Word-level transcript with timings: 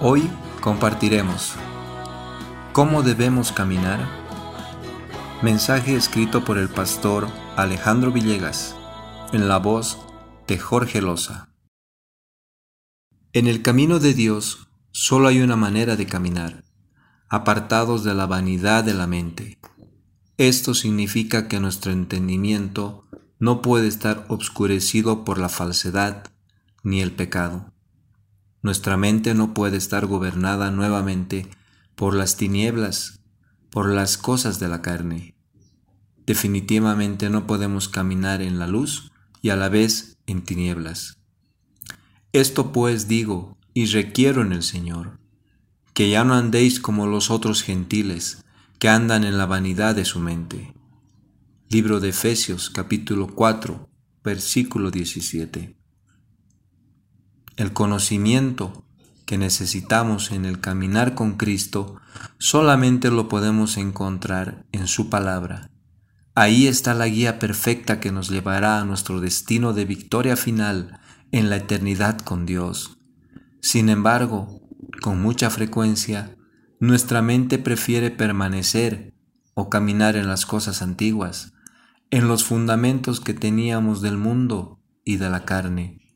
Hoy 0.00 0.30
compartiremos 0.60 1.54
¿Cómo 2.72 3.02
debemos 3.02 3.50
caminar? 3.50 4.08
Mensaje 5.42 5.96
escrito 5.96 6.44
por 6.44 6.56
el 6.56 6.68
pastor 6.68 7.26
Alejandro 7.56 8.12
Villegas 8.12 8.76
en 9.32 9.48
la 9.48 9.58
voz 9.58 9.98
de 10.46 10.56
Jorge 10.56 11.02
Loza. 11.02 11.48
En 13.32 13.48
el 13.48 13.60
camino 13.62 13.98
de 13.98 14.14
Dios 14.14 14.68
solo 14.92 15.26
hay 15.26 15.40
una 15.40 15.56
manera 15.56 15.96
de 15.96 16.06
caminar, 16.06 16.62
apartados 17.28 18.04
de 18.04 18.14
la 18.14 18.26
vanidad 18.26 18.84
de 18.84 18.94
la 18.94 19.08
mente. 19.08 19.58
Esto 20.36 20.74
significa 20.74 21.48
que 21.48 21.58
nuestro 21.58 21.90
entendimiento 21.90 23.08
no 23.40 23.62
puede 23.62 23.88
estar 23.88 24.26
obscurecido 24.28 25.24
por 25.24 25.38
la 25.38 25.48
falsedad 25.48 26.30
ni 26.84 27.00
el 27.00 27.10
pecado. 27.10 27.72
Nuestra 28.62 28.96
mente 28.96 29.34
no 29.34 29.54
puede 29.54 29.76
estar 29.76 30.06
gobernada 30.06 30.70
nuevamente 30.70 31.46
por 31.94 32.14
las 32.14 32.36
tinieblas, 32.36 33.20
por 33.70 33.88
las 33.90 34.18
cosas 34.18 34.58
de 34.58 34.68
la 34.68 34.82
carne. 34.82 35.34
Definitivamente 36.26 37.30
no 37.30 37.46
podemos 37.46 37.88
caminar 37.88 38.42
en 38.42 38.58
la 38.58 38.66
luz 38.66 39.12
y 39.40 39.50
a 39.50 39.56
la 39.56 39.68
vez 39.68 40.18
en 40.26 40.42
tinieblas. 40.42 41.18
Esto 42.32 42.72
pues 42.72 43.08
digo 43.08 43.56
y 43.74 43.86
requiero 43.86 44.42
en 44.42 44.52
el 44.52 44.62
Señor, 44.62 45.18
que 45.94 46.10
ya 46.10 46.24
no 46.24 46.34
andéis 46.34 46.80
como 46.80 47.06
los 47.06 47.30
otros 47.30 47.62
gentiles, 47.62 48.44
que 48.78 48.88
andan 48.88 49.24
en 49.24 49.38
la 49.38 49.46
vanidad 49.46 49.94
de 49.94 50.04
su 50.04 50.20
mente. 50.20 50.74
Libro 51.70 52.00
de 52.00 52.10
Efesios 52.10 52.70
capítulo 52.70 53.28
4, 53.28 53.88
versículo 54.22 54.90
17. 54.90 55.77
El 57.58 57.72
conocimiento 57.72 58.84
que 59.26 59.36
necesitamos 59.36 60.30
en 60.30 60.44
el 60.44 60.60
caminar 60.60 61.16
con 61.16 61.32
Cristo 61.36 61.96
solamente 62.38 63.10
lo 63.10 63.28
podemos 63.28 63.78
encontrar 63.78 64.64
en 64.70 64.86
su 64.86 65.10
palabra. 65.10 65.68
Ahí 66.36 66.68
está 66.68 66.94
la 66.94 67.08
guía 67.08 67.40
perfecta 67.40 67.98
que 67.98 68.12
nos 68.12 68.28
llevará 68.28 68.78
a 68.78 68.84
nuestro 68.84 69.20
destino 69.20 69.72
de 69.72 69.86
victoria 69.86 70.36
final 70.36 71.00
en 71.32 71.50
la 71.50 71.56
eternidad 71.56 72.20
con 72.20 72.46
Dios. 72.46 73.00
Sin 73.60 73.88
embargo, 73.88 74.60
con 75.02 75.20
mucha 75.20 75.50
frecuencia, 75.50 76.36
nuestra 76.78 77.22
mente 77.22 77.58
prefiere 77.58 78.12
permanecer 78.12 79.14
o 79.54 79.68
caminar 79.68 80.14
en 80.14 80.28
las 80.28 80.46
cosas 80.46 80.80
antiguas, 80.80 81.54
en 82.12 82.28
los 82.28 82.44
fundamentos 82.44 83.18
que 83.18 83.34
teníamos 83.34 84.00
del 84.00 84.16
mundo 84.16 84.80
y 85.04 85.16
de 85.16 85.28
la 85.28 85.44
carne 85.44 86.07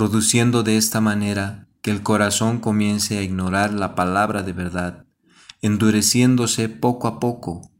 produciendo 0.00 0.62
de 0.62 0.78
esta 0.78 1.02
manera 1.02 1.68
que 1.82 1.90
el 1.90 2.02
corazón 2.02 2.58
comience 2.58 3.18
a 3.18 3.22
ignorar 3.22 3.74
la 3.74 3.94
palabra 3.94 4.42
de 4.42 4.54
verdad, 4.54 5.04
endureciéndose 5.60 6.70
poco 6.70 7.06
a 7.06 7.20
poco. 7.20 7.70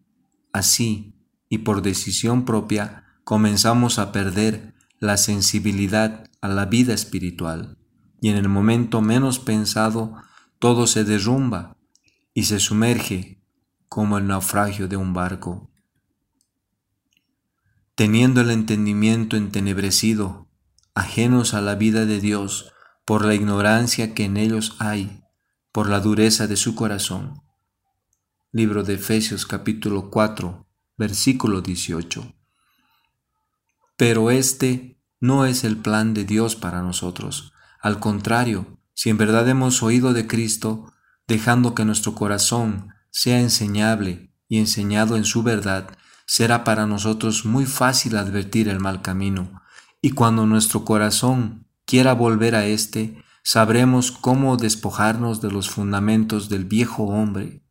Así, 0.53 1.15
y 1.49 1.57
por 1.65 1.81
decisión 1.81 2.45
propia, 2.45 3.07
comenzamos 3.25 3.99
a 3.99 4.13
perder 4.13 4.75
la 4.99 5.17
sensibilidad 5.17 6.29
a 6.43 6.49
la 6.49 6.67
vida 6.67 6.93
espiritual, 6.93 7.79
y 8.21 8.29
en 8.29 8.37
el 8.37 8.51
momento 8.51 9.01
menos 9.01 9.39
pensado 9.39 10.15
todo 10.59 10.87
se 10.87 11.05
derrumba 11.05 11.79
y 12.35 12.43
se 12.43 12.61
sumerge 12.61 13.43
como 13.89 14.19
el 14.19 14.27
naufragio 14.27 14.89
de 14.89 14.99
un 14.99 15.15
barco. 15.15 15.71
Teniendo 17.95 18.43
el 18.43 18.51
entendimiento 18.51 19.39
entenebrecido 19.39 20.50
ajenos 21.01 21.55
a 21.55 21.63
la 21.63 21.77
vida 21.77 22.05
de 22.05 22.21
Dios 22.21 22.73
por 23.07 23.25
la 23.25 23.35
ignorancia 23.35 24.13
que 24.13 24.25
en 24.25 24.37
ellos 24.37 24.77
hay, 24.79 25.23
por 25.73 25.89
la 25.89 25.99
dureza 25.99 26.47
de 26.47 26.57
su 26.57 26.75
corazón. 26.75 27.43
Libro 28.53 28.83
de 28.85 28.95
Efesios 28.95 29.47
capítulo 29.47 30.11
4, 30.11 30.67
versículo 30.99 31.63
18. 31.63 32.35
Pero 33.97 34.31
este 34.31 35.01
no 35.21 35.47
es 35.47 35.65
el 35.65 35.79
plan 35.79 36.13
de 36.13 36.25
Dios 36.25 36.55
para 36.55 36.83
nosotros. 36.83 37.55
Al 37.81 37.99
contrario, 37.99 38.79
si 38.93 39.09
en 39.09 39.17
verdad 39.17 39.49
hemos 39.49 39.83
oído 39.83 40.13
de 40.13 40.27
Cristo, 40.27 40.93
dejando 41.27 41.75
que 41.75 41.87
nuestro 41.87 42.15
corazón 42.15 42.93
sea 43.11 43.41
enseñable 43.41 44.35
y 44.49 44.59
enseñado 44.59 45.17
en 45.17 45.25
su 45.25 45.43
verdad, 45.43 45.97
será 46.27 46.63
para 46.63 46.87
nosotros 46.87 47.47
muy 47.47 47.65
fácil 47.65 48.19
advertir 48.19 48.69
el 48.69 48.81
mal 48.81 49.01
camino, 49.01 49.63
y 50.03 50.11
cuando 50.11 50.47
nuestro 50.47 50.85
corazón 50.85 51.67
quiera 51.85 52.15
volver 52.15 52.55
a 52.55 52.67
éste, 52.67 53.23
sabremos 53.43 54.13
cómo 54.13 54.57
despojarnos 54.57 55.41
de 55.41 55.51
los 55.51 55.71
fundamentos 55.71 56.49
del 56.49 56.65
viejo 56.65 57.05
hombre. 57.05 57.63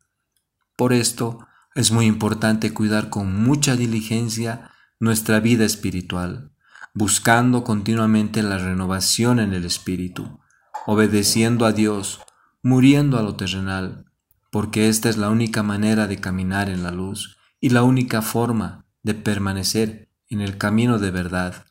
Por 0.76 0.92
esto 0.92 1.46
es 1.74 1.90
muy 1.90 2.06
importante 2.06 2.72
cuidar 2.72 3.10
con 3.10 3.42
mucha 3.42 3.76
diligencia 3.76 4.70
nuestra 4.98 5.40
vida 5.40 5.64
espiritual, 5.64 6.52
buscando 6.94 7.64
continuamente 7.64 8.42
la 8.42 8.58
renovación 8.58 9.38
en 9.38 9.54
el 9.54 9.64
espíritu, 9.64 10.40
obedeciendo 10.86 11.66
a 11.66 11.72
Dios, 11.72 12.20
muriendo 12.62 13.18
a 13.18 13.22
lo 13.22 13.36
terrenal, 13.36 14.04
porque 14.50 14.88
esta 14.88 15.08
es 15.08 15.16
la 15.16 15.30
única 15.30 15.62
manera 15.62 16.06
de 16.06 16.18
caminar 16.18 16.68
en 16.68 16.82
la 16.82 16.90
luz 16.90 17.36
y 17.60 17.70
la 17.70 17.82
única 17.82 18.20
forma 18.20 18.84
de 19.02 19.14
permanecer 19.14 20.10
en 20.28 20.40
el 20.40 20.58
camino 20.58 20.98
de 20.98 21.10
verdad 21.10 21.64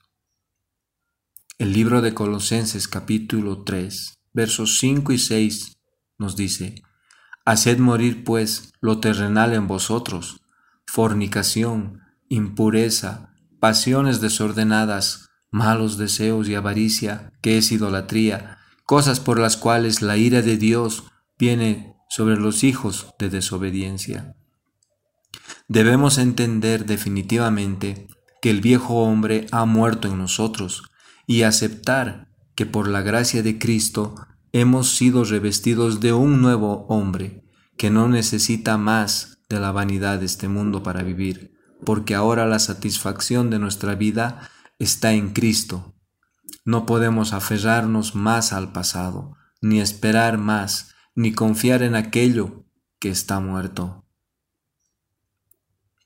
el 1.60 1.74
libro 1.74 2.02
de 2.02 2.14
Colosenses 2.14 2.88
capítulo 2.88 3.64
3, 3.64 4.18
versos 4.32 4.80
5 4.80 5.12
y 5.12 5.18
6 5.18 5.78
nos 6.18 6.38
dice, 6.38 6.84
Haced 7.44 7.80
morir 7.80 8.24
pues 8.24 8.72
lo 8.80 9.02
terrenal 9.02 9.52
en 9.52 9.68
vosotros, 9.68 10.40
fornicación, 10.86 12.00
impureza, 12.30 13.34
pasiones 13.60 14.22
desordenadas, 14.22 15.32
malos 15.52 15.98
deseos 15.98 16.48
y 16.48 16.56
avaricia, 16.56 17.34
que 17.42 17.58
es 17.58 17.74
idolatría, 17.74 18.60
cosas 18.86 19.20
por 19.20 19.38
las 19.38 19.58
cuales 19.58 20.02
la 20.02 20.16
ira 20.16 20.42
de 20.42 20.56
Dios 20.56 21.12
viene 21.38 21.98
sobre 22.10 22.38
los 22.38 22.64
hijos 22.64 23.14
de 23.20 23.30
desobediencia. 23.30 24.34
Debemos 25.68 26.20
entender 26.20 26.86
definitivamente 26.86 28.08
que 28.42 28.50
el 28.50 28.62
viejo 28.62 29.04
hombre 29.04 29.46
ha 29.52 29.66
muerto 29.66 30.08
en 30.08 30.18
nosotros, 30.18 30.90
y 31.30 31.44
aceptar 31.44 32.28
que 32.56 32.66
por 32.66 32.88
la 32.88 33.04
gracia 33.04 33.44
de 33.44 33.60
Cristo 33.60 34.16
hemos 34.52 34.96
sido 34.96 35.24
revestidos 35.24 36.00
de 36.00 36.12
un 36.12 36.42
nuevo 36.42 36.88
hombre 36.90 37.46
que 37.78 37.92
no 37.92 38.10
necesita 38.10 38.80
más 38.80 39.38
de 39.48 39.60
la 39.60 39.72
vanidad 39.72 40.18
de 40.18 40.26
este 40.26 40.48
mundo 40.48 40.82
para 40.82 41.04
vivir, 41.04 41.54
porque 41.86 42.16
ahora 42.16 42.48
la 42.48 42.58
satisfacción 42.58 43.52
de 43.52 43.60
nuestra 43.60 43.94
vida 43.94 44.50
está 44.80 45.14
en 45.14 45.30
Cristo. 45.30 45.94
No 46.66 46.88
podemos 46.88 47.32
aferrarnos 47.34 48.16
más 48.16 48.52
al 48.52 48.72
pasado, 48.72 49.38
ni 49.62 49.82
esperar 49.82 50.40
más, 50.40 50.96
ni 51.14 51.32
confiar 51.32 51.84
en 51.84 51.94
aquello 51.94 52.66
que 52.98 53.12
está 53.12 53.40
muerto. 53.40 54.04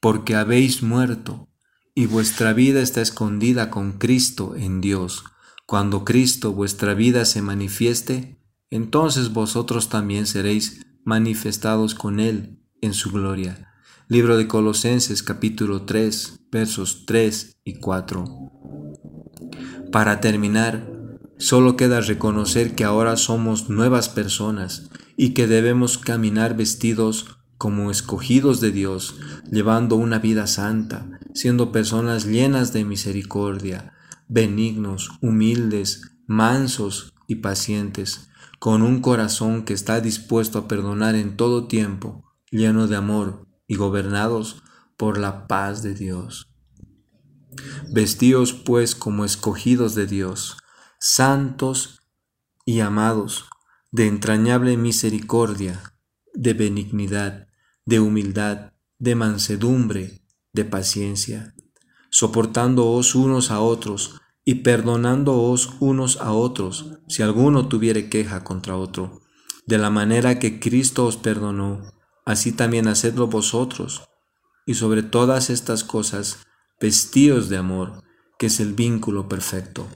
Porque 0.01 0.35
habéis 0.35 0.83
muerto 0.83 1.47
y 1.95 2.07
vuestra 2.07 2.53
vida 2.53 2.81
está 2.81 3.01
escondida 3.01 3.69
con 3.69 3.93
Cristo 3.93 4.55
en 4.55 4.81
Dios. 4.81 5.23
Cuando 5.65 6.03
Cristo 6.03 6.53
vuestra 6.53 6.93
vida 6.93 7.25
se 7.25 7.41
manifieste, 7.41 8.39
entonces 8.69 9.31
vosotros 9.31 9.89
también 9.89 10.25
seréis 10.25 10.85
manifestados 11.03 11.93
con 11.93 12.19
Él 12.19 12.59
en 12.81 12.93
su 12.93 13.11
gloria. 13.11 13.73
Libro 14.07 14.37
de 14.37 14.47
Colosenses 14.47 15.23
capítulo 15.23 15.83
3 15.83 16.47
versos 16.51 17.05
3 17.05 17.57
y 17.63 17.75
4. 17.75 18.25
Para 19.91 20.19
terminar, 20.19 20.87
solo 21.37 21.77
queda 21.77 22.01
reconocer 22.01 22.73
que 22.73 22.83
ahora 22.83 23.17
somos 23.17 23.69
nuevas 23.69 24.09
personas 24.09 24.89
y 25.15 25.33
que 25.33 25.47
debemos 25.47 25.97
caminar 25.97 26.55
vestidos 26.55 27.37
como 27.57 27.91
escogidos 27.91 28.59
de 28.59 28.71
Dios, 28.71 29.15
llevando 29.51 29.95
una 29.95 30.19
vida 30.19 30.47
santa, 30.47 31.19
siendo 31.33 31.71
personas 31.71 32.25
llenas 32.25 32.73
de 32.73 32.85
misericordia, 32.85 33.93
benignos, 34.27 35.11
humildes, 35.21 36.13
mansos 36.27 37.13
y 37.27 37.35
pacientes, 37.35 38.29
con 38.59 38.81
un 38.81 39.01
corazón 39.01 39.65
que 39.65 39.73
está 39.73 39.99
dispuesto 39.99 40.59
a 40.59 40.67
perdonar 40.67 41.15
en 41.15 41.35
todo 41.35 41.67
tiempo, 41.67 42.23
lleno 42.49 42.87
de 42.87 42.95
amor 42.95 43.47
y 43.67 43.75
gobernados 43.75 44.63
por 44.97 45.17
la 45.17 45.47
paz 45.47 45.83
de 45.83 45.93
Dios. 45.93 46.49
Vestíos 47.91 48.53
pues 48.53 48.95
como 48.95 49.25
escogidos 49.25 49.95
de 49.95 50.07
Dios, 50.07 50.57
santos 50.99 51.99
y 52.65 52.79
amados, 52.79 53.45
de 53.91 54.07
entrañable 54.07 54.77
misericordia, 54.77 55.93
de 56.33 56.53
benignidad, 56.53 57.47
de 57.85 57.99
humildad, 57.99 58.73
de 58.97 59.15
mansedumbre, 59.15 60.22
de 60.53 60.65
paciencia, 60.65 61.55
soportándoos 62.09 63.15
unos 63.15 63.51
a 63.51 63.59
otros 63.59 64.21
y 64.45 64.55
perdonándoos 64.55 65.75
unos 65.79 66.17
a 66.17 66.31
otros, 66.31 66.99
si 67.07 67.23
alguno 67.23 67.67
tuviere 67.67 68.09
queja 68.09 68.43
contra 68.43 68.77
otro. 68.77 69.21
De 69.65 69.77
la 69.77 69.89
manera 69.89 70.39
que 70.39 70.59
Cristo 70.59 71.05
os 71.05 71.17
perdonó, 71.17 71.93
así 72.25 72.51
también 72.51 72.87
hacedlo 72.87 73.27
vosotros. 73.27 74.03
Y 74.65 74.75
sobre 74.75 75.03
todas 75.03 75.49
estas 75.49 75.83
cosas, 75.83 76.39
vestíos 76.79 77.49
de 77.49 77.57
amor, 77.57 78.03
que 78.37 78.47
es 78.47 78.59
el 78.59 78.73
vínculo 78.73 79.27
perfecto. 79.27 79.87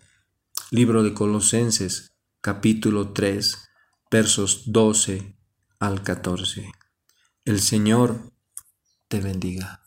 Libro 0.72 1.04
de 1.04 1.14
Colosenses, 1.14 2.14
capítulo 2.42 3.14
3, 3.14 3.58
versos 4.10 4.72
12 4.72 5.38
al 5.80 6.02
14. 6.02 6.72
El 7.46 7.62
Señor 7.62 8.32
te 9.08 9.22
bendiga. 9.22 9.87